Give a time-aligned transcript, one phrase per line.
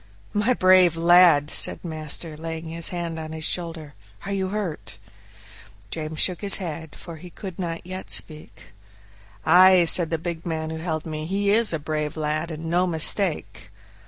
[0.33, 3.93] "My brave lad!" said master, laying his hand on his shoulder,
[4.25, 4.97] "are you hurt?"
[5.91, 8.69] James shook his head, for he could not yet speak.
[9.45, 12.87] "Ay," said the big man who held me; "he is a brave lad, and no
[12.87, 13.69] mistake."